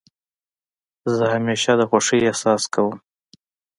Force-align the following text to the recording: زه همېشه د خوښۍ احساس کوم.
زه 1.15 1.23
همېشه 1.33 1.71
د 1.79 1.81
خوښۍ 1.89 2.19
احساس 2.29 2.63
کوم. 2.73 2.95